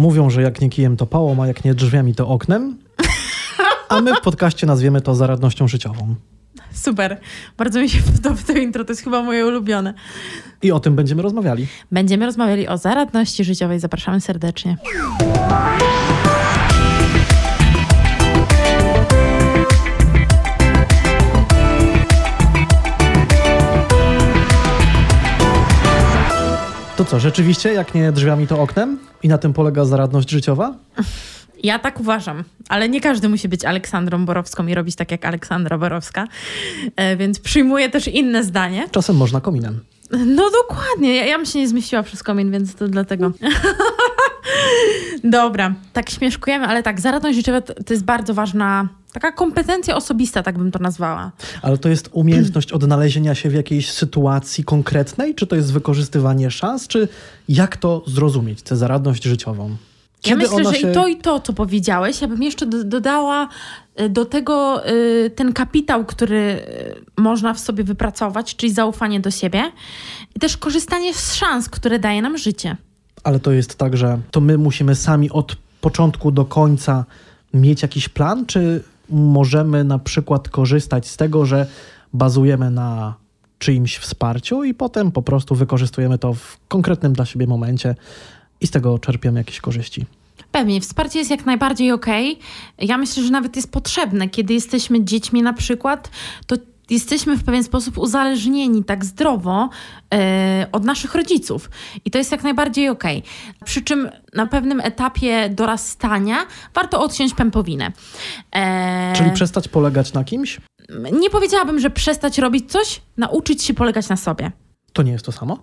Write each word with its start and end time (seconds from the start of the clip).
Mówią, 0.00 0.30
że 0.30 0.42
jak 0.42 0.60
nie 0.60 0.70
kijem 0.70 0.96
to 0.96 1.06
pałą, 1.06 1.42
a 1.42 1.46
jak 1.46 1.64
nie 1.64 1.74
drzwiami 1.74 2.14
to 2.14 2.28
oknem. 2.28 2.78
A 3.88 4.00
my 4.00 4.14
w 4.14 4.20
podcaście 4.20 4.66
nazwiemy 4.66 5.00
to 5.00 5.14
zaradnością 5.14 5.68
życiową. 5.68 6.14
Super. 6.72 7.20
Bardzo 7.58 7.80
mi 7.80 7.88
się 7.88 8.02
podoba 8.16 8.42
to 8.46 8.52
intro, 8.52 8.84
to 8.84 8.92
jest 8.92 9.04
chyba 9.04 9.22
moje 9.22 9.46
ulubione. 9.46 9.94
I 10.62 10.72
o 10.72 10.80
tym 10.80 10.96
będziemy 10.96 11.22
rozmawiali. 11.22 11.66
Będziemy 11.92 12.26
rozmawiali 12.26 12.68
o 12.68 12.78
zaradności 12.78 13.44
życiowej. 13.44 13.80
Zapraszamy 13.80 14.20
serdecznie. 14.20 14.76
To 27.00 27.04
co, 27.04 27.20
rzeczywiście, 27.20 27.72
jak 27.72 27.94
nie 27.94 28.12
drzwiami 28.12 28.46
to 28.46 28.60
oknem? 28.60 28.98
I 29.22 29.28
na 29.28 29.38
tym 29.38 29.52
polega 29.52 29.84
zaradność 29.84 30.30
życiowa? 30.30 30.74
Ja 31.62 31.78
tak 31.78 32.00
uważam, 32.00 32.44
ale 32.68 32.88
nie 32.88 33.00
każdy 33.00 33.28
musi 33.28 33.48
być 33.48 33.64
Aleksandrą 33.64 34.24
Borowską 34.24 34.66
i 34.66 34.74
robić 34.74 34.96
tak 34.96 35.10
jak 35.10 35.24
Aleksandra 35.24 35.78
Borowska, 35.78 36.26
e, 36.96 37.16
więc 37.16 37.40
przyjmuję 37.40 37.90
też 37.90 38.08
inne 38.08 38.44
zdanie. 38.44 38.88
Czasem 38.90 39.16
można 39.16 39.40
kominem. 39.40 39.80
No 40.10 40.50
dokładnie, 40.50 41.16
ja, 41.16 41.26
ja 41.26 41.36
bym 41.36 41.46
się 41.46 41.58
nie 41.58 41.68
zmieściła 41.68 42.02
przez 42.02 42.22
komin, 42.22 42.50
więc 42.50 42.74
to 42.74 42.88
dlatego. 42.88 43.32
Dobra, 45.24 45.74
tak 45.92 46.10
śmieszkujemy, 46.10 46.66
ale 46.66 46.82
tak, 46.82 47.00
zaradność 47.00 47.36
życiowa 47.36 47.60
to, 47.60 47.74
to 47.74 47.92
jest 47.92 48.04
bardzo 48.04 48.34
ważna, 48.34 48.88
taka 49.12 49.32
kompetencja 49.32 49.96
osobista, 49.96 50.42
tak 50.42 50.58
bym 50.58 50.70
to 50.70 50.78
nazwała. 50.78 51.32
Ale 51.62 51.78
to 51.78 51.88
jest 51.88 52.08
umiejętność 52.12 52.72
odnalezienia 52.72 53.34
się 53.34 53.50
w 53.50 53.54
jakiejś 53.54 53.92
sytuacji 53.92 54.64
konkretnej? 54.64 55.34
Czy 55.34 55.46
to 55.46 55.56
jest 55.56 55.72
wykorzystywanie 55.72 56.50
szans? 56.50 56.88
Czy 56.88 57.08
jak 57.48 57.76
to 57.76 58.02
zrozumieć, 58.06 58.62
tę 58.62 58.76
zaradność 58.76 59.24
życiową? 59.24 59.76
Ja 60.26 60.36
myślę, 60.36 60.64
że 60.64 60.74
się... 60.74 60.90
i 60.90 60.94
to, 60.94 61.06
i 61.06 61.16
to, 61.16 61.40
co 61.40 61.52
powiedziałeś, 61.52 62.20
ja 62.20 62.28
bym 62.28 62.42
jeszcze 62.42 62.66
do, 62.66 62.84
dodała 62.84 63.48
y, 64.00 64.08
do 64.08 64.24
tego 64.24 64.88
y, 64.90 65.30
ten 65.36 65.52
kapitał, 65.52 66.04
który 66.04 66.36
y, 66.36 67.20
można 67.22 67.54
w 67.54 67.60
sobie 67.60 67.84
wypracować, 67.84 68.56
czyli 68.56 68.72
zaufanie 68.72 69.20
do 69.20 69.30
siebie 69.30 69.72
i 70.36 70.40
też 70.40 70.56
korzystanie 70.56 71.14
z 71.14 71.34
szans, 71.34 71.68
które 71.68 71.98
daje 71.98 72.22
nam 72.22 72.38
życie. 72.38 72.76
Ale 73.24 73.40
to 73.40 73.52
jest 73.52 73.74
tak, 73.78 73.96
że 73.96 74.18
to 74.30 74.40
my 74.40 74.58
musimy 74.58 74.94
sami 74.94 75.30
od 75.30 75.56
początku 75.80 76.30
do 76.32 76.44
końca 76.44 77.04
mieć 77.54 77.82
jakiś 77.82 78.08
plan, 78.08 78.46
czy 78.46 78.84
możemy 79.10 79.84
na 79.84 79.98
przykład 79.98 80.48
korzystać 80.48 81.08
z 81.08 81.16
tego, 81.16 81.46
że 81.46 81.66
bazujemy 82.12 82.70
na 82.70 83.14
czyimś 83.58 83.98
wsparciu 83.98 84.64
i 84.64 84.74
potem 84.74 85.12
po 85.12 85.22
prostu 85.22 85.54
wykorzystujemy 85.54 86.18
to 86.18 86.34
w 86.34 86.58
konkretnym 86.68 87.12
dla 87.12 87.24
siebie 87.24 87.46
momencie 87.46 87.94
i 88.60 88.66
z 88.66 88.70
tego 88.70 88.98
czerpiemy 88.98 89.40
jakieś 89.40 89.60
korzyści. 89.60 90.06
Pewnie, 90.52 90.80
wsparcie 90.80 91.18
jest 91.18 91.30
jak 91.30 91.46
najbardziej. 91.46 91.92
Okay. 91.92 92.36
Ja 92.78 92.98
myślę, 92.98 93.22
że 93.22 93.30
nawet 93.30 93.56
jest 93.56 93.72
potrzebne. 93.72 94.28
Kiedy 94.28 94.54
jesteśmy 94.54 95.04
dziećmi 95.04 95.42
na 95.42 95.52
przykład, 95.52 96.10
to 96.46 96.56
jesteśmy 96.90 97.36
w 97.36 97.44
pewien 97.44 97.64
sposób 97.64 97.98
uzależnieni 97.98 98.84
tak 98.84 99.04
zdrowo 99.04 99.68
e, 100.14 100.66
od 100.72 100.84
naszych 100.84 101.14
rodziców. 101.14 101.70
I 102.04 102.10
to 102.10 102.18
jest 102.18 102.32
jak 102.32 102.42
najbardziej 102.42 102.88
okej. 102.88 103.18
Okay. 103.18 103.64
Przy 103.64 103.82
czym 103.82 104.10
na 104.34 104.46
pewnym 104.46 104.80
etapie 104.80 105.48
dorastania 105.48 106.36
warto 106.74 107.00
odciąć 107.02 107.34
pępowinę. 107.34 107.92
E, 108.52 109.12
Czyli 109.16 109.30
przestać 109.30 109.68
polegać 109.68 110.12
na 110.12 110.24
kimś? 110.24 110.60
Nie 111.12 111.30
powiedziałabym, 111.30 111.80
że 111.80 111.90
przestać 111.90 112.38
robić 112.38 112.72
coś, 112.72 113.02
nauczyć 113.16 113.62
się 113.62 113.74
polegać 113.74 114.08
na 114.08 114.16
sobie. 114.16 114.52
To 114.92 115.02
nie 115.02 115.12
jest 115.12 115.24
to 115.24 115.32
samo? 115.32 115.58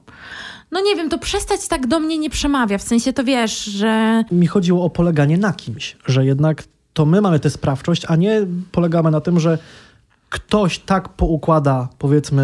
no 0.72 0.82
nie 0.82 0.96
wiem, 0.96 1.10
to 1.10 1.18
przestać 1.18 1.68
tak 1.68 1.88
do 1.88 2.00
mnie 2.00 2.18
nie 2.18 2.30
przemawia. 2.30 2.78
W 2.78 2.84
sensie 2.84 3.14
to 3.14 3.24
wiesz, 3.24 3.64
że. 3.64 4.24
Mi 4.32 4.48
chodziło 4.48 4.86
o 4.86 4.90
poleganie 4.90 5.38
na 5.38 5.54
kimś, 5.54 5.98
że 6.06 6.26
jednak 6.26 6.64
to 6.94 7.06
my 7.06 7.22
mamy 7.22 7.40
tę 7.40 7.50
sprawczość, 7.50 8.06
a 8.08 8.16
nie 8.16 8.48
polegamy 8.72 9.12
na 9.12 9.22
tym, 9.22 9.40
że 9.40 9.58
ktoś 10.30 10.80
tak 10.80 11.10
poukłada, 11.10 11.88
powiedzmy, 11.98 12.44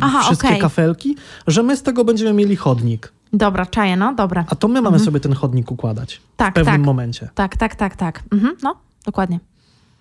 Aha, 0.00 0.22
wszystkie 0.22 0.48
okay. 0.48 0.60
kafelki, 0.60 1.16
że 1.46 1.62
my 1.62 1.76
z 1.76 1.82
tego 1.82 2.04
będziemy 2.04 2.32
mieli 2.32 2.56
chodnik. 2.56 3.12
Dobra, 3.32 3.66
czaję, 3.66 3.96
no, 3.96 4.14
dobra. 4.14 4.44
A 4.48 4.54
to 4.54 4.68
my 4.68 4.74
mamy 4.74 4.86
mhm. 4.86 5.04
sobie 5.04 5.20
ten 5.20 5.32
chodnik 5.32 5.70
układać 5.70 6.20
tak, 6.36 6.50
w 6.50 6.54
pewnym 6.54 6.74
tak. 6.74 6.84
momencie. 6.84 7.28
Tak, 7.34 7.56
tak, 7.56 7.74
tak, 7.74 7.96
tak. 7.96 8.22
Mhm, 8.32 8.56
no, 8.62 8.76
dokładnie. 9.04 9.40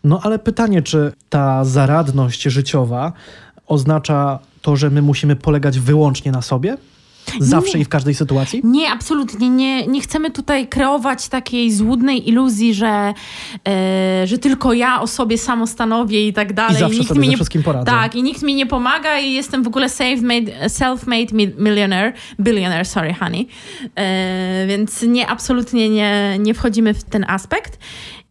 No 0.03 0.19
ale 0.23 0.39
pytanie, 0.39 0.81
czy 0.81 1.11
ta 1.29 1.65
zaradność 1.65 2.43
życiowa 2.43 3.13
oznacza 3.67 4.39
to, 4.61 4.75
że 4.75 4.89
my 4.89 5.01
musimy 5.01 5.35
polegać 5.35 5.79
wyłącznie 5.79 6.31
na 6.31 6.41
sobie? 6.41 6.77
Zawsze 7.39 7.77
nie, 7.77 7.81
i 7.81 7.85
w 7.85 7.89
każdej 7.89 8.13
sytuacji? 8.13 8.61
Nie, 8.63 8.91
absolutnie. 8.91 9.49
Nie, 9.49 9.87
nie 9.87 10.01
chcemy 10.01 10.31
tutaj 10.31 10.67
kreować 10.67 11.27
takiej 11.27 11.71
złudnej 11.71 12.29
iluzji, 12.29 12.73
że, 12.73 13.13
e, 13.67 14.27
że 14.27 14.37
tylko 14.37 14.73
ja 14.73 15.01
o 15.01 15.07
sobie 15.07 15.37
samo 15.37 15.67
stanowię 15.67 16.27
i 16.27 16.33
tak 16.33 16.53
dalej. 16.53 16.75
I 16.75 16.79
zawsze 16.79 16.97
nikt 16.97 17.07
sobie 17.07 17.21
mi 17.21 17.29
nie, 17.29 17.35
wszystkim 17.35 17.63
poradzę. 17.63 17.85
Tak, 17.85 18.15
i 18.15 18.23
nikt 18.23 18.41
mi 18.41 18.55
nie 18.55 18.65
pomaga 18.65 19.19
i 19.19 19.33
jestem 19.33 19.63
w 19.63 19.67
ogóle 19.67 19.87
self-made 19.87 21.33
millionaire, 21.57 22.13
billionaire, 22.39 22.85
sorry 22.85 23.13
honey. 23.13 23.47
E, 23.95 24.65
więc 24.67 25.01
nie, 25.01 25.27
absolutnie 25.27 25.89
nie, 25.89 26.35
nie 26.39 26.53
wchodzimy 26.53 26.93
w 26.93 27.03
ten 27.03 27.25
aspekt. 27.27 27.79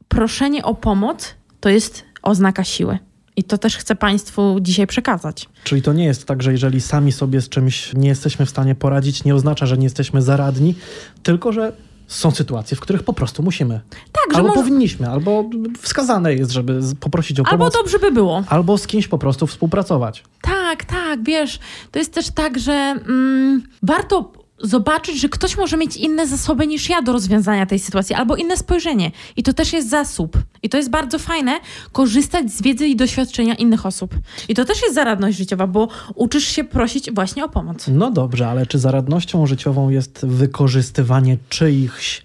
Proszenie 0.09 0.65
o 0.65 0.75
pomoc 0.75 1.35
to 1.61 1.69
jest 1.69 2.05
oznaka 2.23 2.65
siły. 2.65 2.99
I 3.37 3.45
to 3.45 3.59
też 3.59 3.77
chcę 3.77 3.95
Państwu 3.95 4.59
dzisiaj 4.61 4.87
przekazać. 4.87 5.49
Czyli 5.65 5.83
to 5.83 5.93
nie 5.93 6.05
jest 6.05 6.25
tak, 6.27 6.43
że 6.43 6.53
jeżeli 6.53 6.81
sami 6.81 7.13
sobie 7.13 7.41
z 7.41 7.49
czymś 7.49 7.93
nie 7.95 8.09
jesteśmy 8.09 8.47
w 8.47 8.51
stanie 8.51 8.75
poradzić, 8.75 9.25
nie 9.25 9.35
oznacza, 9.35 9.67
że 9.67 9.79
nie 9.79 9.85
jesteśmy 9.85 10.23
zaradni, 10.23 10.75
tylko 11.23 11.53
że 11.53 11.73
są 12.07 12.31
sytuacje, 12.31 12.77
w 12.77 12.81
których 12.81 13.03
po 13.03 13.13
prostu 13.13 13.43
musimy. 13.43 13.81
Tak, 14.13 14.35
albo 14.35 14.49
może... 14.49 14.61
powinniśmy, 14.61 15.11
albo 15.11 15.51
wskazane 15.81 16.35
jest, 16.35 16.51
żeby 16.51 16.81
poprosić 17.01 17.41
o 17.41 17.45
pomoc. 17.45 17.53
Albo 17.53 17.71
dobrze 17.71 17.99
by 17.99 18.13
było. 18.13 18.45
Albo 18.49 18.79
z 18.79 18.87
kimś 18.87 19.09
po 19.09 19.19
prostu 19.19 19.47
współpracować. 19.47 20.25
Tak, 20.41 20.85
tak, 20.85 21.25
wiesz, 21.25 21.59
to 21.91 21.99
jest 21.99 22.15
też 22.15 22.31
tak, 22.31 22.59
że 22.59 22.73
mm, 22.73 23.63
warto 23.83 24.33
zobaczyć, 24.59 25.21
że 25.21 25.29
ktoś 25.29 25.57
może 25.57 25.77
mieć 25.77 25.97
inne 25.97 26.27
zasoby 26.27 26.67
niż 26.67 26.89
ja 26.89 27.03
do 27.03 27.13
rozwiązania 27.13 27.67
tej 27.67 27.79
sytuacji, 27.79 28.15
albo 28.15 28.37
inne 28.37 28.57
spojrzenie. 28.57 29.11
I 29.37 29.43
to 29.43 29.53
też 29.53 29.73
jest 29.73 29.91
zasób. 29.91 30.39
I 30.63 30.69
to 30.69 30.77
jest 30.77 30.91
bardzo 30.91 31.19
fajne, 31.19 31.61
korzystać 31.93 32.53
z 32.53 32.63
wiedzy 32.63 32.87
i 32.87 32.97
doświadczenia 32.97 33.55
innych 33.55 33.87
osób. 33.87 34.15
I 34.49 34.55
to 34.55 34.65
też 34.65 34.83
jest 34.83 34.95
zaradność 34.95 35.39
życiowa, 35.39 35.67
bo 35.67 35.89
uczysz 36.15 36.45
się 36.45 36.65
prosić 36.65 37.13
właśnie 37.13 37.45
o 37.45 37.49
pomoc. 37.49 37.87
No 37.89 38.11
dobrze, 38.11 38.49
ale 38.49 38.67
czy 38.67 38.79
zaradnością 38.79 39.47
życiową 39.47 39.89
jest 39.89 40.27
wykorzystywanie 40.27 41.39
czyichś 41.49 42.23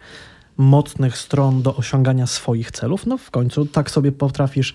mocnych 0.60 1.18
stron 1.18 1.62
do 1.62 1.76
osiągania 1.76 2.28
swoich 2.28 2.72
celów. 2.72 3.06
No 3.06 3.18
w 3.18 3.32
końcu 3.32 3.66
tak 3.66 3.92
sobie 3.92 4.12
potrafisz 4.12 4.74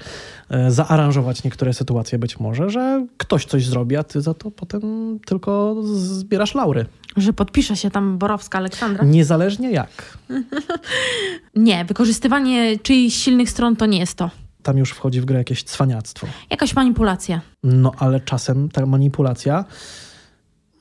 e, 0.50 0.71
zaaranżować 0.71 1.45
niektóre 1.45 1.75
sytuacje 1.75 2.19
być 2.19 2.41
może, 2.41 2.71
że 2.71 3.06
ktoś 3.17 3.45
coś 3.45 3.67
zrobi, 3.67 3.97
a 3.97 4.03
ty 4.03 4.21
za 4.21 4.34
to 4.34 4.50
potem 4.50 4.83
tylko 5.27 5.77
zbierasz 5.94 6.55
laury. 6.55 6.87
Że 7.17 7.33
podpisze 7.33 7.77
się 7.77 7.91
tam 7.91 8.19
Borowska 8.19 8.59
Aleksandra? 8.59 9.05
Niezależnie 9.05 9.71
jak. 9.71 10.19
nie, 11.56 11.84
wykorzystywanie 11.84 12.78
czyichś 12.78 13.17
silnych 13.17 13.50
stron 13.50 13.77
to 13.77 13.87
nie 13.87 13.99
jest 13.99 14.15
to. 14.15 14.31
Tam 14.62 14.78
już 14.78 14.91
wchodzi 14.91 15.21
w 15.21 15.25
grę 15.25 15.39
jakieś 15.39 15.62
cwaniactwo. 15.62 16.27
Jakaś 16.50 16.75
manipulacja. 16.75 17.41
No 17.62 17.93
ale 17.99 18.21
czasem 18.21 18.69
ta 18.69 18.87
manipulacja 18.87 19.65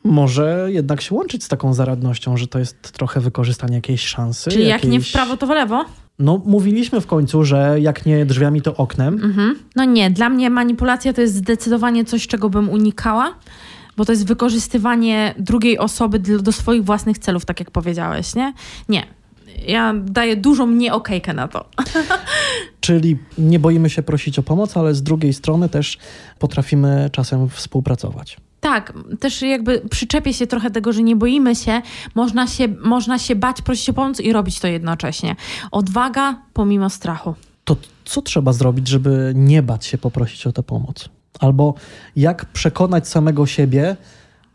może 0.03 0.67
jednak 0.71 1.01
się 1.01 1.15
łączyć 1.15 1.43
z 1.43 1.47
taką 1.47 1.73
zaradnością, 1.73 2.37
że 2.37 2.47
to 2.47 2.59
jest 2.59 2.91
trochę 2.91 3.19
wykorzystanie 3.19 3.75
jakiejś 3.75 4.05
szansy. 4.05 4.51
Czyli 4.51 4.67
jakiejś... 4.67 4.83
jak 4.83 4.91
nie 4.91 5.01
w 5.01 5.11
prawo, 5.11 5.37
to 5.37 5.47
w 5.47 5.49
lewo? 5.49 5.85
No, 6.19 6.41
mówiliśmy 6.45 7.01
w 7.01 7.07
końcu, 7.07 7.43
że 7.43 7.77
jak 7.79 8.05
nie 8.05 8.25
drzwiami, 8.25 8.61
to 8.61 8.75
oknem. 8.75 9.13
Mhm. 9.13 9.59
No 9.75 9.85
nie, 9.85 10.11
dla 10.11 10.29
mnie 10.29 10.49
manipulacja 10.49 11.13
to 11.13 11.21
jest 11.21 11.35
zdecydowanie 11.35 12.05
coś, 12.05 12.27
czego 12.27 12.49
bym 12.49 12.69
unikała, 12.69 13.35
bo 13.97 14.05
to 14.05 14.11
jest 14.11 14.27
wykorzystywanie 14.27 15.35
drugiej 15.39 15.79
osoby 15.79 16.19
do, 16.19 16.39
do 16.39 16.51
swoich 16.51 16.83
własnych 16.83 17.19
celów, 17.19 17.45
tak 17.45 17.59
jak 17.59 17.71
powiedziałeś, 17.71 18.35
nie? 18.35 18.53
Nie. 18.89 19.07
Ja 19.67 19.93
daję 20.05 20.35
dużą 20.35 20.67
nieokejkę 20.67 21.33
na 21.33 21.47
to. 21.47 21.65
Czyli 22.79 23.17
nie 23.37 23.59
boimy 23.59 23.89
się 23.89 24.03
prosić 24.03 24.39
o 24.39 24.43
pomoc, 24.43 24.77
ale 24.77 24.93
z 24.93 25.03
drugiej 25.03 25.33
strony 25.33 25.69
też 25.69 25.97
potrafimy 26.39 27.09
czasem 27.11 27.49
współpracować. 27.49 28.37
Tak, 28.63 28.93
też 29.19 29.41
jakby 29.41 29.81
przyczepię 29.89 30.33
się 30.33 30.47
trochę 30.47 30.71
tego, 30.71 30.93
że 30.93 31.03
nie 31.03 31.15
boimy 31.15 31.55
się, 31.55 31.81
można 32.15 32.47
się, 32.47 32.67
można 32.67 33.19
się 33.19 33.35
bać, 33.35 33.61
prosić 33.61 33.89
o 33.89 33.93
pomoc 33.93 34.19
i 34.19 34.33
robić 34.33 34.59
to 34.59 34.67
jednocześnie. 34.67 35.35
Odwaga 35.71 36.41
pomimo 36.53 36.89
strachu. 36.89 37.35
To 37.63 37.75
co 38.05 38.21
trzeba 38.21 38.53
zrobić, 38.53 38.87
żeby 38.87 39.33
nie 39.35 39.63
bać 39.63 39.85
się 39.85 39.97
poprosić 39.97 40.47
o 40.47 40.51
tę 40.51 40.63
pomoc? 40.63 41.09
Albo 41.39 41.73
jak 42.15 42.45
przekonać 42.45 43.07
samego 43.07 43.45
siebie, 43.45 43.97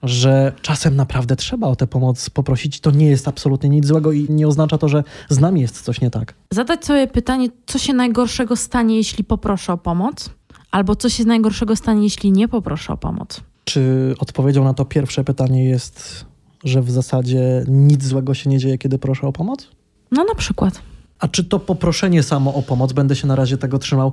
że 0.02 0.52
czasem 0.62 0.96
naprawdę 0.96 1.36
trzeba 1.36 1.66
o 1.66 1.76
tę 1.76 1.86
pomoc 1.86 2.30
poprosić, 2.30 2.80
to 2.80 2.90
nie 2.90 3.06
jest 3.06 3.28
absolutnie 3.28 3.68
nic 3.68 3.86
złego 3.86 4.12
i 4.12 4.26
nie 4.30 4.48
oznacza 4.48 4.78
to, 4.78 4.88
że 4.88 5.04
z 5.28 5.38
nami 5.38 5.60
jest 5.60 5.82
coś 5.82 6.00
nie 6.00 6.10
tak. 6.10 6.34
Zadać 6.50 6.84
sobie 6.84 7.06
pytanie, 7.06 7.48
co 7.66 7.78
się 7.78 7.92
najgorszego 7.92 8.56
stanie, 8.56 8.96
jeśli 8.96 9.24
poproszę 9.24 9.72
o 9.72 9.78
pomoc, 9.78 10.30
albo 10.70 10.96
co 10.96 11.08
się 11.08 11.24
najgorszego 11.24 11.76
stanie, 11.76 12.02
jeśli 12.02 12.32
nie 12.32 12.48
poproszę 12.48 12.92
o 12.92 12.96
pomoc. 12.96 13.40
Czy 13.68 14.14
odpowiedzią 14.18 14.64
na 14.64 14.74
to 14.74 14.84
pierwsze 14.84 15.24
pytanie 15.24 15.64
jest, 15.64 16.24
że 16.64 16.82
w 16.82 16.90
zasadzie 16.90 17.64
nic 17.68 18.04
złego 18.04 18.34
się 18.34 18.50
nie 18.50 18.58
dzieje, 18.58 18.78
kiedy 18.78 18.98
proszę 18.98 19.26
o 19.26 19.32
pomoc? 19.32 19.68
No 20.12 20.24
na 20.24 20.34
przykład. 20.34 20.82
A 21.18 21.28
czy 21.28 21.44
to 21.44 21.58
poproszenie 21.58 22.22
samo 22.22 22.54
o 22.54 22.62
pomoc, 22.62 22.92
będę 22.92 23.16
się 23.16 23.26
na 23.26 23.36
razie 23.36 23.58
tego 23.58 23.78
trzymał, 23.78 24.12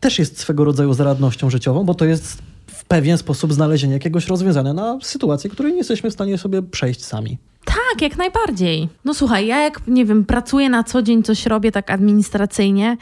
też 0.00 0.18
jest 0.18 0.38
swego 0.38 0.64
rodzaju 0.64 0.94
zaradnością 0.94 1.50
życiową, 1.50 1.84
bo 1.84 1.94
to 1.94 2.04
jest 2.04 2.42
w 2.66 2.84
pewien 2.84 3.18
sposób 3.18 3.52
znalezienie 3.52 3.92
jakiegoś 3.92 4.26
rozwiązania 4.26 4.72
na 4.72 4.98
sytuację, 5.02 5.50
której 5.50 5.72
nie 5.72 5.78
jesteśmy 5.78 6.10
w 6.10 6.12
stanie 6.12 6.38
sobie 6.38 6.62
przejść 6.62 7.04
sami. 7.04 7.38
Tak, 7.64 8.02
jak 8.02 8.16
najbardziej. 8.18 8.88
No 9.04 9.14
słuchaj, 9.14 9.46
ja 9.46 9.60
jak, 9.60 9.80
nie 9.86 10.04
wiem, 10.04 10.24
pracuję 10.24 10.68
na 10.68 10.84
co 10.84 11.02
dzień, 11.02 11.22
coś 11.22 11.46
robię 11.46 11.72
tak 11.72 11.90
administracyjnie, 11.90 12.96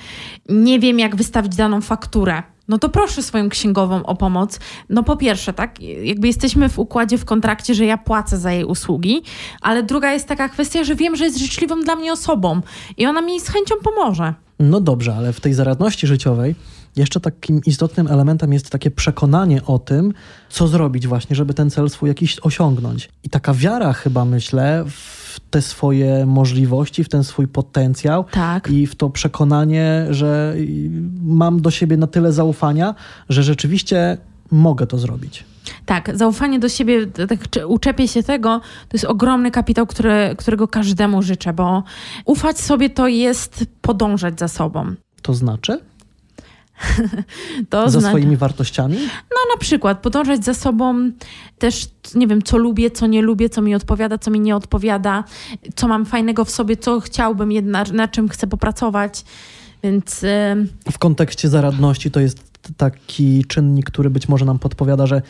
nie 0.49 0.81
wiem 0.81 0.99
jak 0.99 1.17
wystawić 1.17 1.57
daną 1.57 1.81
fakturę. 1.81 2.43
No 2.69 2.79
to 2.79 2.89
proszę 2.89 3.23
swoją 3.23 3.49
księgową 3.49 4.03
o 4.07 4.17
pomoc. 4.17 4.61
No 4.89 5.03
po 5.03 5.17
pierwsze, 5.17 5.53
tak, 5.53 5.81
jakby 5.81 6.27
jesteśmy 6.27 6.69
w 6.69 6.79
układzie, 6.79 7.19
w 7.19 7.25
kontrakcie, 7.25 7.75
że 7.75 7.85
ja 7.85 7.99
płacę 7.99 8.39
za 8.39 8.53
jej 8.53 8.65
usługi, 8.65 9.23
ale 9.61 9.83
druga 9.83 10.13
jest 10.13 10.29
taka 10.29 10.49
kwestia, 10.49 10.85
że 10.85 10.95
wiem, 10.95 11.17
że 11.17 11.25
jest 11.25 11.39
życzliwą 11.39 11.81
dla 11.81 11.97
mnie 11.97 12.13
osobą 12.13 12.61
i 12.97 13.07
ona 13.07 13.21
mi 13.21 13.41
z 13.41 13.49
chęcią 13.49 13.75
pomoże. 13.85 14.35
No 14.59 14.81
dobrze, 14.81 15.15
ale 15.15 15.33
w 15.33 15.41
tej 15.41 15.55
zaradności 15.55 16.07
życiowej 16.07 16.55
jeszcze 16.97 17.21
takim 17.21 17.61
istotnym 17.67 18.07
elementem 18.07 18.53
jest 18.53 18.71
takie 18.71 18.91
przekonanie 18.91 19.65
o 19.65 19.79
tym, 19.79 20.13
co 20.51 20.69
zrobić 20.69 21.07
właśnie, 21.07 21.37
żeby 21.37 21.55
ten 21.55 21.71
cel 21.71 21.91
swój 21.91 22.09
jakiś 22.09 22.37
osiągnąć. 22.43 23.09
I 23.25 23.31
taka 23.31 23.55
wiara 23.55 23.93
chyba, 23.93 24.25
myślę, 24.25 24.85
w 24.91 25.28
te 25.41 25.63
swoje 25.63 26.27
możliwości, 26.27 27.05
w 27.05 27.09
ten 27.09 27.25
swój 27.25 27.49
potencjał 27.49 28.25
Tak. 28.25 28.71
i 28.71 28.87
w 28.87 28.95
to 28.95 29.11
przekonanie, 29.11 30.07
że 30.11 30.55
mam 31.23 31.61
do 31.63 31.71
siebie 31.71 31.97
na 31.97 32.07
tyle 32.07 32.33
zaufania, 32.33 32.95
że 33.29 33.43
rzeczywiście 33.43 34.19
mogę 34.51 34.87
to 34.87 34.99
zrobić. 34.99 35.45
Tak, 35.87 36.11
zaufanie 36.15 36.59
do 36.59 36.69
siebie, 36.69 37.07
tak 37.07 37.41
uczepię 37.67 38.09
się 38.09 38.23
tego, 38.23 38.61
to 38.89 38.93
jest 38.93 39.05
ogromny 39.05 39.51
kapitał, 39.51 39.87
który, 39.87 40.35
którego 40.39 40.69
każdemu 40.69 41.23
życzę, 41.23 41.53
bo 41.53 41.83
ufać 42.25 42.61
sobie 42.61 42.91
to 42.91 43.09
jest 43.09 43.65
podążać 43.81 44.39
za 44.39 44.49
sobą. 44.49 44.95
To 45.23 45.35
znaczy? 45.35 45.81
To 47.71 47.91
Za 47.91 48.01
swoimi 48.01 48.37
wartościami? 48.37 48.97
No 49.07 49.55
na 49.55 49.61
przykład 49.61 49.99
podążać 49.99 50.45
za 50.45 50.55
sobą 50.55 51.11
też, 51.59 51.89
nie 52.15 52.27
wiem, 52.27 52.43
co 52.43 52.59
lubię, 52.59 52.91
co 52.91 53.07
nie 53.07 53.23
lubię, 53.23 53.49
co 53.49 53.63
mi 53.63 53.75
odpowiada, 53.75 54.19
co 54.19 54.31
mi 54.31 54.41
nie 54.41 54.57
odpowiada, 54.57 55.25
co 55.75 55.89
mam 55.89 56.07
fajnego 56.07 56.45
w 56.45 56.51
sobie, 56.51 56.77
co 56.77 57.01
chciałbym, 57.01 57.53
jedna, 57.53 57.85
na 57.93 58.09
czym 58.09 58.29
chcę 58.29 58.47
popracować. 58.47 59.25
Więc 59.83 60.25
em, 60.25 60.69
W 60.91 60.99
kontekście 60.99 61.49
zaradności 61.49 62.11
to 62.11 62.21
jest 62.21 62.49
taki 62.77 63.45
czynnik, 63.45 63.87
który 63.87 64.11
być 64.11 64.29
może 64.29 64.45
nam 64.45 64.59
podpowiada, 64.59 65.07
że 65.07 65.23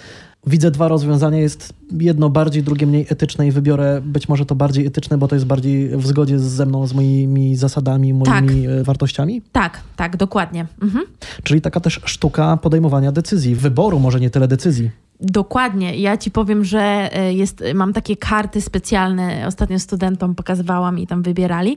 widzę 0.47 0.71
dwa 0.71 0.89
rozwiązania, 0.89 1.39
jest 1.39 1.73
jedno 2.01 2.31
bardziej, 2.31 2.63
drugie 2.63 2.87
mniej 2.87 3.07
etyczne 3.09 3.47
i 3.47 3.53
wybiorę 3.53 4.01
być 4.05 4.29
może 4.29 4.47
to 4.47 4.55
bardziej 4.55 4.87
etyczne, 4.87 5.19
bo 5.19 5.29
to 5.29 5.35
jest 5.35 5.47
bardziej 5.47 5.89
w 5.89 6.07
zgodzie 6.07 6.39
ze 6.39 6.67
mną, 6.67 6.87
z 6.87 6.95
moimi 6.95 7.57
zasadami, 7.57 8.15
moimi 8.15 8.67
e, 8.67 8.85
wartościami. 8.85 9.43
tak, 9.53 9.81
tak, 9.97 10.17
dokładnie. 10.17 10.67
Mhm. 10.83 11.05
Czyli 11.43 11.61
taka 11.61 11.81
też 11.81 12.01
sztuka 12.05 12.57
podejmowania 12.57 13.13
decyzji, 13.13 13.55
wyboru, 13.55 13.99
może 13.99 14.21
nie 14.21 14.31
tyle 14.31 14.49
decyzji. 14.49 14.91
Dokładnie. 15.21 15.97
Ja 15.97 16.17
ci 16.17 16.31
powiem, 16.31 16.65
że 16.65 17.11
e, 17.13 17.35
jest, 17.35 17.65
mam 17.75 17.93
takie 17.93 18.17
karty 18.17 18.61
specjalne, 18.61 19.45
ostatnio 19.47 19.79
studentom 19.79 20.35
pokazywałam 20.35 20.99
i 20.99 21.07
tam 21.07 21.23
wybierali. 21.23 21.77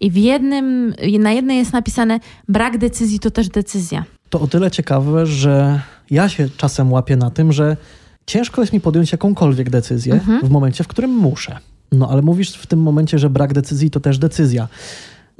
I 0.00 0.10
w 0.10 0.16
jednym, 0.16 0.94
na 1.18 1.32
jednej 1.32 1.58
jest 1.58 1.72
napisane 1.72 2.20
brak 2.48 2.78
decyzji 2.78 3.18
to 3.18 3.30
też 3.30 3.48
decyzja. 3.48 4.04
To 4.30 4.40
o 4.40 4.46
tyle 4.46 4.70
ciekawe, 4.70 5.26
że 5.26 5.80
ja 6.10 6.28
się 6.28 6.48
czasem 6.56 6.92
łapię 6.92 7.16
na 7.16 7.30
tym, 7.30 7.52
że 7.52 7.76
ciężko 8.26 8.60
jest 8.60 8.72
mi 8.72 8.80
podjąć 8.80 9.12
jakąkolwiek 9.12 9.70
decyzję 9.70 10.20
w 10.42 10.50
momencie, 10.50 10.84
w 10.84 10.88
którym 10.88 11.10
muszę. 11.10 11.58
No 11.92 12.08
ale 12.10 12.22
mówisz 12.22 12.54
w 12.54 12.66
tym 12.66 12.82
momencie, 12.82 13.18
że 13.18 13.30
brak 13.30 13.52
decyzji 13.52 13.90
to 13.90 14.00
też 14.00 14.18
decyzja. 14.18 14.68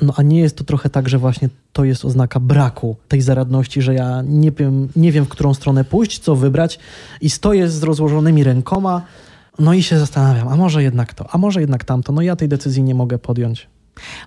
No 0.02 0.12
a 0.17 0.23
nie 0.23 0.40
jest 0.40 0.56
to 0.56 0.64
trochę 0.64 0.90
tak, 0.90 1.08
że 1.08 1.19
właśnie 1.19 1.49
to 1.73 1.84
jest 1.84 2.05
oznaka 2.05 2.40
braku 2.40 2.96
tej 3.08 3.20
zaradności, 3.20 3.82
że 3.82 3.94
ja 3.94 4.23
nie 4.26 4.50
wiem, 4.50 4.88
nie 4.96 5.12
wiem 5.12 5.25
w 5.25 5.29
którą 5.29 5.55
stronę 5.55 5.84
pójść, 5.84 6.19
co 6.19 6.37
wybrać 6.37 6.79
i 7.20 7.31
stoję 7.31 7.69
z 7.69 7.82
rozłożonymi 7.82 8.44
rękoma, 8.44 9.02
no 9.58 9.75
i 9.75 9.82
się 9.82 9.99
zastanawiam, 9.99 10.49
a 10.49 10.56
może 10.56 10.82
jednak 10.82 11.14
to, 11.14 11.26
a 11.31 11.38
może 11.38 11.61
jednak 11.61 11.84
tamto, 11.84 12.12
no 12.12 12.23
ja 12.23 12.37
tej 12.37 12.49
decyzji 12.49 12.82
nie 12.82 12.94
mogę 12.94 13.19
podjąć. 13.19 13.69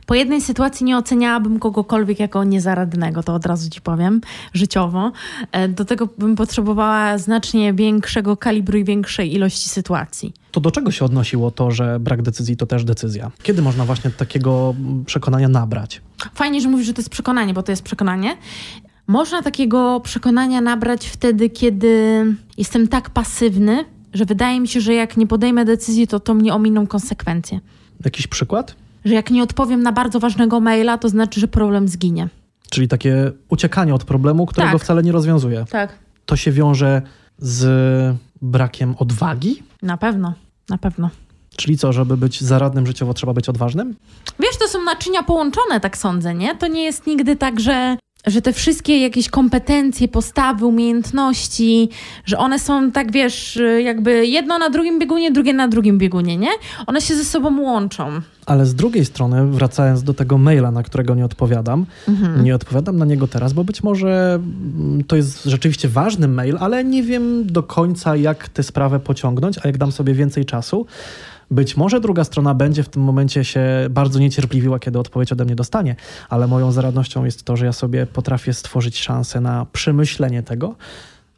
Po 0.05 0.15
jednej 0.15 0.41
sytuacji 0.41 0.85
nie 0.85 0.97
oceniałabym 0.97 1.59
kogokolwiek 1.59 2.19
jako 2.19 2.43
niezaradnego, 2.43 3.23
to 3.23 3.33
od 3.33 3.45
razu 3.45 3.69
ci 3.69 3.81
powiem, 3.81 4.21
życiowo. 4.53 5.11
E, 5.51 5.67
Do 5.67 5.85
tego 5.85 6.09
bym 6.17 6.35
potrzebowała 6.35 7.17
znacznie 7.17 7.73
większego 7.73 8.37
kalibru 8.37 8.77
i 8.77 8.83
większej 8.83 9.33
ilości 9.33 9.69
sytuacji. 9.69 10.33
To 10.51 10.61
do 10.61 10.71
czego 10.71 10.91
się 10.91 11.05
odnosiło 11.05 11.51
to, 11.51 11.71
że 11.71 11.99
brak 11.99 12.21
decyzji 12.21 12.57
to 12.57 12.65
też 12.65 12.83
decyzja? 12.83 13.31
Kiedy 13.43 13.61
można 13.61 13.85
właśnie 13.85 14.11
takiego 14.11 14.75
mm, 14.79 15.05
przekonania 15.05 15.47
nabrać? 15.49 16.01
Fajnie, 16.33 16.61
że 16.61 16.69
mówisz, 16.69 16.87
że 16.87 16.93
to 16.93 17.01
jest 17.01 17.09
przekonanie, 17.09 17.53
bo 17.53 17.63
to 17.63 17.71
jest 17.71 17.83
przekonanie. 17.83 18.37
Można 19.07 19.41
takiego 19.41 19.99
przekonania 19.99 20.61
nabrać 20.61 21.07
wtedy, 21.07 21.49
kiedy 21.49 22.25
jestem 22.57 22.87
tak 22.87 23.09
pasywny, 23.09 23.85
że 24.13 24.25
wydaje 24.25 24.59
mi 24.59 24.67
się, 24.67 24.81
że 24.81 24.93
jak 24.93 25.17
nie 25.17 25.27
podejmę 25.27 25.65
decyzji, 25.65 26.07
to 26.07 26.19
to 26.19 26.33
mnie 26.33 26.53
ominą 26.53 26.87
konsekwencje. 26.87 27.59
Jakiś 28.05 28.27
przykład? 28.27 28.75
Że 29.05 29.13
jak 29.13 29.31
nie 29.31 29.43
odpowiem 29.43 29.83
na 29.83 29.91
bardzo 29.91 30.19
ważnego 30.19 30.59
maila, 30.59 30.97
to 30.97 31.09
znaczy, 31.09 31.39
że 31.39 31.47
problem 31.47 31.87
zginie. 31.87 32.27
Czyli 32.69 32.87
takie 32.87 33.31
uciekanie 33.49 33.95
od 33.95 34.03
problemu, 34.03 34.45
którego 34.45 34.73
Tak. 34.73 34.81
wcale 34.83 35.03
nie 35.03 35.11
rozwiązuje. 35.11 35.65
Tak. 35.69 35.93
To 36.25 36.35
się 36.35 36.51
wiąże 36.51 37.01
z 37.37 37.65
brakiem 38.41 38.95
odwagi? 38.99 39.63
Na 39.81 39.97
pewno, 39.97 40.33
na 40.69 40.77
pewno. 40.77 41.09
Czyli 41.55 41.77
co, 41.77 41.93
żeby 41.93 42.17
być 42.17 42.41
zaradnym 42.43 42.87
życiowo 42.87 43.13
trzeba 43.13 43.33
być 43.33 43.49
odważnym? 43.49 43.95
Wiesz, 44.39 44.57
to 44.59 44.67
są 44.67 44.83
naczynia 44.83 45.23
połączone, 45.23 45.79
tak 45.79 45.97
sądzę, 45.97 46.33
nie? 46.33 46.55
To 46.55 46.67
nie 46.67 46.83
jest 46.83 47.07
nigdy 47.07 47.35
tak, 47.35 47.59
że, 47.59 47.97
że 48.27 48.41
te 48.41 48.53
wszystkie 48.53 49.01
jakieś 49.01 49.29
kompetencje, 49.29 50.07
postawy, 50.07 50.65
umiejętności, 50.65 51.89
że 52.25 52.37
one 52.37 52.59
są 52.59 52.91
tak, 52.91 53.11
wiesz, 53.11 53.59
jakby 53.83 54.27
jedno 54.27 54.57
na 54.57 54.69
drugim 54.69 54.99
biegunie, 54.99 55.31
drugie 55.31 55.53
na 55.53 55.67
drugim 55.67 55.97
biegunie, 55.97 56.37
nie? 56.37 56.49
One 56.87 57.01
się 57.01 57.15
ze 57.15 57.25
sobą 57.25 57.61
łączą. 57.61 58.21
Ale 58.45 58.65
z 58.65 58.75
drugiej 58.75 59.05
strony, 59.05 59.47
wracając 59.47 60.03
do 60.03 60.13
tego 60.13 60.37
maila, 60.37 60.71
na 60.71 60.83
którego 60.83 61.15
nie 61.15 61.25
odpowiadam, 61.25 61.85
nie 62.43 62.55
odpowiadam 62.55 62.97
na 62.97 63.05
niego 63.05 63.27
teraz, 63.27 63.53
bo 63.53 63.63
być 63.63 63.83
może 63.83 64.39
mm, 64.75 65.03
to 65.03 65.15
jest 65.15 65.43
rzeczywiście 65.43 65.89
ważny 65.89 66.27
mail, 66.27 66.57
ale 66.59 66.83
nie 66.83 67.03
wiem 67.03 67.45
do 67.45 67.63
końca, 67.63 68.15
jak 68.15 68.49
tę 68.49 68.63
sprawę 68.63 68.99
pociągnąć, 68.99 69.57
a 69.57 69.67
jak 69.67 69.77
dam 69.77 69.91
sobie 69.91 70.13
więcej 70.13 70.45
czasu, 70.45 70.85
być 71.51 71.77
może 71.77 72.01
druga 72.01 72.23
strona 72.23 72.53
będzie 72.53 72.83
w 72.83 72.89
tym 72.89 73.01
momencie 73.01 73.43
się 73.43 73.61
bardzo 73.89 74.19
niecierpliwiła, 74.19 74.79
kiedy 74.79 74.99
odpowiedź 74.99 75.31
ode 75.31 75.45
mnie 75.45 75.55
dostanie, 75.55 75.95
ale 76.29 76.47
moją 76.47 76.71
zaradnością 76.71 77.25
jest 77.25 77.43
to, 77.43 77.57
że 77.57 77.65
ja 77.65 77.73
sobie 77.73 78.05
potrafię 78.05 78.53
stworzyć 78.53 78.99
szansę 78.99 79.41
na 79.41 79.65
przemyślenie 79.71 80.43
tego, 80.43 80.75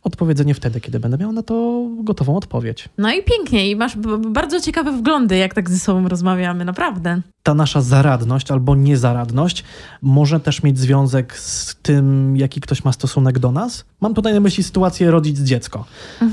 odpowiedzenie 0.07 0.53
wtedy, 0.53 0.81
kiedy 0.81 0.99
będę 0.99 1.17
miał 1.17 1.31
na 1.31 1.43
to 1.43 1.87
gotową 2.03 2.37
odpowiedź. 2.37 2.89
No 2.97 3.11
i 3.13 3.23
pięknie, 3.23 3.71
i 3.71 3.75
masz 3.75 3.97
bardzo 4.31 4.61
ciekawe 4.61 4.91
wglądy, 4.91 5.37
jak 5.37 5.53
tak 5.53 5.69
ze 5.69 5.79
sobą 5.79 6.07
rozmawiamy, 6.07 6.65
naprawdę. 6.65 7.21
ta 7.43 7.53
nasza 7.53 7.81
zaradność 7.81 8.51
albo 8.51 8.75
niezaradność 8.75 9.63
może 10.01 10.39
też 10.39 10.63
mieć 10.63 10.79
związek 10.79 11.37
z 11.37 11.75
tym, 11.75 12.37
jaki 12.37 12.61
ktoś 12.61 12.83
ma 12.83 12.91
stosunek 12.91 13.39
do 13.39 13.51
nas. 13.51 13.85
Mam 14.01 14.13
tutaj 14.13 14.33
na 14.33 14.39
myśli 14.39 14.63
sytuację 14.63 15.11
rodzic-dziecko, 15.11 15.83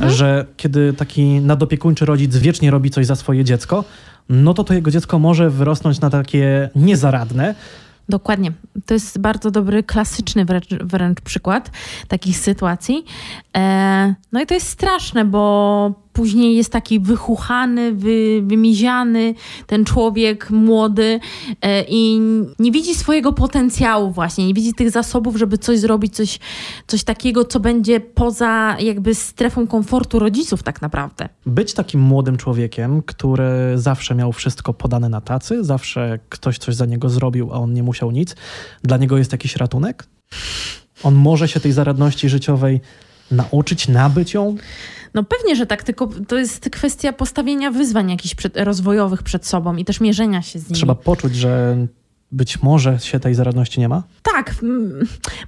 że 0.06 0.46
kiedy 0.56 0.92
taki 0.92 1.40
nadopiekuńczy 1.40 2.04
rodzic 2.04 2.36
wiecznie 2.36 2.70
robi 2.70 2.90
coś 2.90 3.06
za 3.06 3.16
swoje 3.16 3.44
dziecko, 3.44 3.84
no 4.28 4.54
to 4.54 4.64
to 4.64 4.74
jego 4.74 4.90
dziecko 4.90 5.18
może 5.18 5.50
wyrosnąć 5.50 6.00
na 6.00 6.10
takie 6.10 6.70
niezaradne, 6.76 7.54
Dokładnie. 8.08 8.52
To 8.86 8.94
jest 8.94 9.18
bardzo 9.18 9.50
dobry, 9.50 9.82
klasyczny 9.82 10.44
wręcz, 10.44 10.68
wręcz 10.80 11.20
przykład 11.20 11.70
takich 12.08 12.38
sytuacji. 12.38 13.04
E, 13.56 14.14
no 14.32 14.40
i 14.40 14.46
to 14.46 14.54
jest 14.54 14.68
straszne, 14.68 15.24
bo 15.24 16.03
później 16.14 16.56
jest 16.56 16.72
taki 16.72 17.00
wychuchany, 17.00 17.94
wy, 17.94 18.42
wymiziany 18.42 19.34
ten 19.66 19.84
człowiek 19.84 20.50
młody 20.50 21.20
e, 21.62 21.84
i 21.88 22.20
nie 22.58 22.72
widzi 22.72 22.94
swojego 22.94 23.32
potencjału 23.32 24.10
właśnie, 24.10 24.46
nie 24.46 24.54
widzi 24.54 24.74
tych 24.74 24.90
zasobów, 24.90 25.36
żeby 25.36 25.58
coś 25.58 25.78
zrobić, 25.78 26.14
coś, 26.14 26.38
coś 26.86 27.04
takiego, 27.04 27.44
co 27.44 27.60
będzie 27.60 28.00
poza 28.00 28.76
jakby 28.80 29.14
strefą 29.14 29.66
komfortu 29.66 30.18
rodziców 30.18 30.62
tak 30.62 30.82
naprawdę. 30.82 31.28
być 31.46 31.74
takim 31.74 32.00
młodym 32.00 32.36
człowiekiem, 32.36 33.02
który 33.02 33.44
zawsze 33.74 34.14
miał 34.14 34.32
wszystko 34.32 34.74
podane 34.74 35.08
na 35.08 35.20
tacy, 35.20 35.64
zawsze 35.64 36.18
ktoś 36.28 36.58
coś 36.58 36.74
za 36.74 36.86
niego 36.86 37.08
zrobił, 37.08 37.52
a 37.52 37.54
on 37.54 37.72
nie 37.72 37.82
musiał 37.82 38.10
nic, 38.10 38.36
dla 38.82 38.96
niego 38.96 39.18
jest 39.18 39.32
jakiś 39.32 39.56
ratunek? 39.56 40.04
On 41.02 41.14
może 41.14 41.48
się 41.48 41.60
tej 41.60 41.72
zaradności 41.72 42.28
życiowej 42.28 42.80
nauczyć, 43.30 43.88
nabyć 43.88 44.34
ją? 44.34 44.56
No 45.14 45.24
pewnie, 45.24 45.56
że 45.56 45.66
tak, 45.66 45.82
tylko 45.82 46.08
to 46.28 46.36
jest 46.36 46.70
kwestia 46.70 47.12
postawienia 47.12 47.70
wyzwań 47.70 48.10
jakichś 48.10 48.34
przed, 48.34 48.56
rozwojowych 48.56 49.22
przed 49.22 49.46
sobą 49.46 49.76
i 49.76 49.84
też 49.84 50.00
mierzenia 50.00 50.42
się 50.42 50.58
z 50.58 50.62
nimi. 50.62 50.76
Trzeba 50.76 50.94
poczuć, 50.94 51.36
że 51.36 51.76
być 52.32 52.62
może 52.62 52.98
się 52.98 53.20
tej 53.20 53.34
zaradności 53.34 53.80
nie 53.80 53.88
ma? 53.88 54.02
tak, 54.34 54.54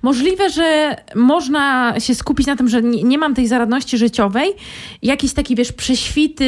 możliwe, 0.02 0.50
że 0.50 0.96
można 1.14 1.94
się 2.00 2.14
skupić 2.14 2.46
na 2.46 2.56
tym, 2.56 2.68
że 2.68 2.82
nie, 2.82 3.02
nie 3.02 3.18
mam 3.18 3.34
tej 3.34 3.48
zaradności 3.48 3.98
życiowej, 3.98 4.54
jakieś 5.02 5.32
takie, 5.32 5.54
wiesz, 5.54 5.72
prześwity 5.72 6.44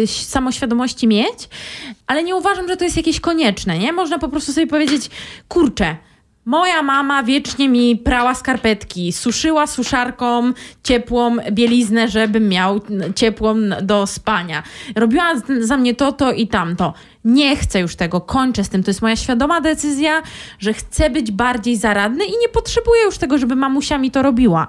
yy, 0.00 0.06
samoświadomości 0.06 1.06
mieć, 1.06 1.48
ale 2.06 2.24
nie 2.24 2.36
uważam, 2.36 2.68
że 2.68 2.76
to 2.76 2.84
jest 2.84 2.96
jakieś 2.96 3.20
konieczne, 3.20 3.78
nie? 3.78 3.92
Można 3.92 4.18
po 4.18 4.28
prostu 4.28 4.52
sobie 4.52 4.66
powiedzieć, 4.66 5.10
kurczę, 5.48 5.96
Moja 6.46 6.82
mama 6.82 7.22
wiecznie 7.22 7.68
mi 7.68 7.96
prała 7.96 8.34
skarpetki, 8.34 9.12
suszyła 9.12 9.66
suszarką 9.66 10.52
ciepłą 10.82 11.36
bieliznę, 11.52 12.08
żebym 12.08 12.48
miał 12.48 12.80
ciepłą 13.14 13.54
do 13.82 14.06
spania. 14.06 14.62
Robiła 14.96 15.32
za 15.60 15.76
mnie 15.76 15.94
to, 15.94 16.12
to 16.12 16.32
i 16.32 16.48
tamto. 16.48 16.94
Nie 17.24 17.56
chcę 17.56 17.80
już 17.80 17.96
tego, 17.96 18.20
kończę 18.20 18.64
z 18.64 18.68
tym. 18.68 18.82
To 18.82 18.90
jest 18.90 19.02
moja 19.02 19.16
świadoma 19.16 19.60
decyzja, 19.60 20.22
że 20.58 20.72
chcę 20.72 21.10
być 21.10 21.30
bardziej 21.30 21.76
zaradny 21.76 22.24
i 22.24 22.30
nie 22.30 22.48
potrzebuję 22.52 23.02
już 23.02 23.18
tego, 23.18 23.38
żeby 23.38 23.56
mamusia 23.56 23.98
mi 23.98 24.10
to 24.10 24.22
robiła. 24.22 24.66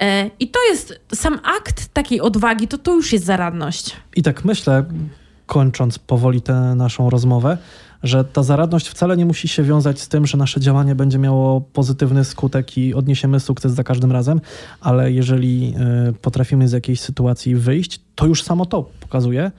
E, 0.00 0.30
I 0.40 0.48
to 0.48 0.58
jest 0.70 1.00
sam 1.14 1.40
akt 1.58 1.88
takiej 1.92 2.20
odwagi, 2.20 2.68
to 2.68 2.78
to 2.78 2.94
już 2.94 3.12
jest 3.12 3.24
zaradność. 3.24 3.96
I 4.16 4.22
tak 4.22 4.44
myślę, 4.44 4.84
kończąc 5.52 5.98
powoli 5.98 6.42
tę 6.42 6.54
naszą 6.54 7.10
rozmowę, 7.10 7.58
że 8.02 8.24
ta 8.24 8.42
zaradność 8.42 8.88
wcale 8.88 9.16
nie 9.16 9.26
musi 9.26 9.48
się 9.48 9.62
wiązać 9.62 10.00
z 10.00 10.08
tym, 10.08 10.26
że 10.26 10.38
nasze 10.38 10.60
działanie 10.60 10.94
będzie 10.94 11.18
miało 11.18 11.60
pozytywny 11.60 12.24
skutek 12.24 12.78
i 12.78 12.94
odniesiemy 12.94 13.40
sukces 13.40 13.72
za 13.72 13.84
każdym 13.84 14.12
razem, 14.12 14.40
ale 14.80 15.12
jeżeli 15.12 15.74
y, 16.08 16.12
potrafimy 16.12 16.68
z 16.68 16.72
jakiejś 16.72 17.00
sytuacji 17.00 17.54
wyjść, 17.54 18.00
to 18.14 18.26
już 18.26 18.42
samo 18.42 18.66
to 18.66 18.90
pokazuje, 19.00 19.50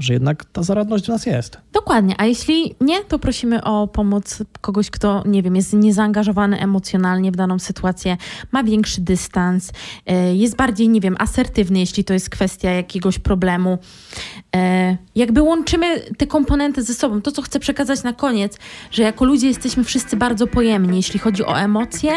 że 0.00 0.12
jednak 0.12 0.44
ta 0.44 0.62
zaradność 0.62 1.04
w 1.04 1.08
nas 1.08 1.26
jest. 1.26 1.58
Dokładnie, 1.72 2.14
a 2.18 2.26
jeśli 2.26 2.74
nie, 2.80 3.04
to 3.04 3.18
prosimy 3.18 3.64
o 3.64 3.88
pomoc 3.88 4.42
kogoś, 4.60 4.90
kto, 4.90 5.22
nie 5.26 5.42
wiem, 5.42 5.56
jest 5.56 5.72
niezaangażowany 5.72 6.60
emocjonalnie 6.60 7.32
w 7.32 7.36
daną 7.36 7.58
sytuację, 7.58 8.16
ma 8.52 8.64
większy 8.64 9.00
dystans, 9.00 9.72
e, 10.06 10.34
jest 10.34 10.56
bardziej, 10.56 10.88
nie 10.88 11.00
wiem, 11.00 11.16
asertywny, 11.18 11.78
jeśli 11.78 12.04
to 12.04 12.12
jest 12.12 12.30
kwestia 12.30 12.70
jakiegoś 12.70 13.18
problemu. 13.18 13.78
Jakby 15.20 15.42
łączymy 15.42 16.00
te 16.16 16.26
komponenty 16.26 16.82
ze 16.82 16.94
sobą. 16.94 17.22
To, 17.22 17.32
co 17.32 17.42
chcę 17.42 17.60
przekazać 17.60 18.02
na 18.02 18.12
koniec, 18.12 18.58
że 18.90 19.02
jako 19.02 19.24
ludzie 19.24 19.46
jesteśmy 19.46 19.84
wszyscy 19.84 20.16
bardzo 20.16 20.46
pojemni, 20.46 20.96
jeśli 20.96 21.20
chodzi 21.20 21.44
o 21.44 21.58
emocje, 21.58 22.12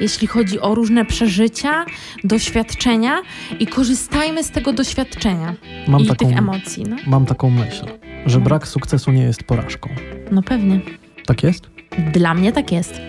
jeśli 0.00 0.26
chodzi 0.26 0.60
o 0.60 0.74
różne 0.74 1.04
przeżycia, 1.04 1.84
doświadczenia 2.24 3.18
i 3.60 3.66
korzystajmy 3.66 4.44
z 4.44 4.50
tego 4.50 4.72
doświadczenia 4.72 5.54
mam 5.88 6.00
i 6.00 6.06
taką, 6.06 6.26
tych 6.26 6.38
emocji. 6.38 6.84
No. 6.88 6.96
Mam 7.06 7.26
taką 7.26 7.50
myśl, 7.50 7.84
że 8.26 8.40
brak 8.40 8.68
sukcesu 8.68 9.12
nie 9.12 9.22
jest 9.22 9.42
porażką. 9.42 9.88
No 10.30 10.42
pewnie. 10.42 10.80
Tak 11.26 11.42
jest? 11.42 11.70
Dla 12.12 12.34
mnie 12.34 12.52
tak 12.52 12.72
jest. 12.72 13.00